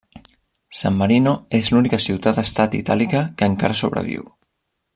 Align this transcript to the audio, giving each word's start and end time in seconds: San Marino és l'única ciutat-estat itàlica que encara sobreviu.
San 0.77 0.95
Marino 1.01 1.33
és 1.59 1.69
l'única 1.75 1.99
ciutat-estat 2.07 2.79
itàlica 2.81 3.21
que 3.43 3.51
encara 3.55 3.79
sobreviu. 3.83 4.27